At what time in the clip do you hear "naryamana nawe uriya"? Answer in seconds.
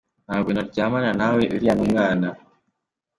0.51-1.73